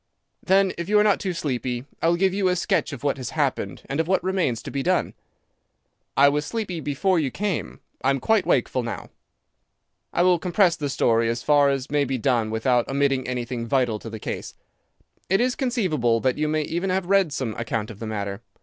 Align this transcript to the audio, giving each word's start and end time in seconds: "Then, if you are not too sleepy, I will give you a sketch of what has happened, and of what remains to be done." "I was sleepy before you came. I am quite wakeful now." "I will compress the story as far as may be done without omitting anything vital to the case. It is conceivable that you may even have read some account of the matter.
"Then, 0.41 0.73
if 0.79 0.89
you 0.89 0.97
are 0.97 1.03
not 1.03 1.19
too 1.19 1.31
sleepy, 1.31 1.85
I 2.01 2.07
will 2.07 2.15
give 2.15 2.33
you 2.33 2.47
a 2.47 2.55
sketch 2.55 2.91
of 2.91 3.03
what 3.03 3.17
has 3.17 3.29
happened, 3.37 3.83
and 3.87 3.99
of 3.99 4.07
what 4.07 4.23
remains 4.23 4.63
to 4.63 4.71
be 4.71 4.81
done." 4.81 5.13
"I 6.17 6.27
was 6.27 6.43
sleepy 6.43 6.79
before 6.79 7.19
you 7.19 7.29
came. 7.29 7.81
I 8.03 8.09
am 8.09 8.19
quite 8.19 8.47
wakeful 8.47 8.81
now." 8.81 9.11
"I 10.11 10.23
will 10.23 10.39
compress 10.39 10.75
the 10.75 10.89
story 10.89 11.29
as 11.29 11.43
far 11.43 11.69
as 11.69 11.91
may 11.91 12.03
be 12.05 12.17
done 12.17 12.49
without 12.49 12.87
omitting 12.89 13.27
anything 13.27 13.67
vital 13.67 13.99
to 13.99 14.09
the 14.09 14.17
case. 14.17 14.55
It 15.29 15.39
is 15.39 15.53
conceivable 15.53 16.19
that 16.21 16.35
you 16.39 16.47
may 16.47 16.63
even 16.63 16.89
have 16.89 17.05
read 17.05 17.31
some 17.31 17.53
account 17.53 17.91
of 17.91 17.99
the 17.99 18.07
matter. 18.07 18.41